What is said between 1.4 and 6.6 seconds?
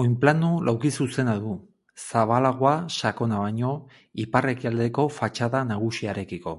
du, zabalagoa sakona baino ipar-ekialdeko fatxada nagusiarekiko.